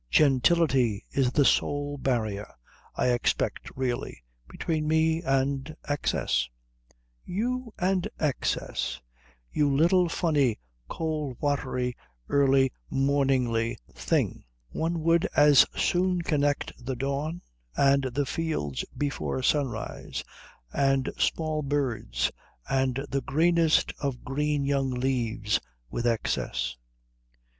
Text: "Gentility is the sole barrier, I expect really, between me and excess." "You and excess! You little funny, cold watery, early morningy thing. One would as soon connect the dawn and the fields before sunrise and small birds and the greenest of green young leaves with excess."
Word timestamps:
"Gentility 0.09 1.05
is 1.11 1.31
the 1.31 1.45
sole 1.45 1.95
barrier, 1.99 2.51
I 2.95 3.09
expect 3.11 3.69
really, 3.75 4.23
between 4.47 4.87
me 4.87 5.21
and 5.21 5.75
excess." 5.87 6.49
"You 7.23 7.71
and 7.77 8.07
excess! 8.19 8.99
You 9.51 9.71
little 9.71 10.09
funny, 10.09 10.57
cold 10.89 11.37
watery, 11.39 11.95
early 12.29 12.73
morningy 12.89 13.77
thing. 13.93 14.43
One 14.69 15.01
would 15.01 15.27
as 15.35 15.67
soon 15.75 16.23
connect 16.23 16.71
the 16.83 16.95
dawn 16.95 17.43
and 17.77 18.05
the 18.05 18.25
fields 18.25 18.83
before 18.97 19.43
sunrise 19.43 20.23
and 20.73 21.11
small 21.19 21.61
birds 21.61 22.31
and 22.67 23.05
the 23.07 23.21
greenest 23.21 23.93
of 23.99 24.23
green 24.23 24.65
young 24.65 24.89
leaves 24.89 25.59
with 25.91 26.07
excess." 26.07 26.75